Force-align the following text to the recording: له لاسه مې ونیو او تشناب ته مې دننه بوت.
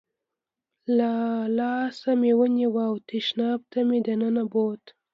له 0.97 1.11
لاسه 1.57 2.09
مې 2.19 2.31
ونیو 2.39 2.75
او 2.87 2.93
تشناب 3.09 3.59
ته 3.71 3.79
مې 3.87 3.99
دننه 4.07 4.43
بوت. 4.51 4.83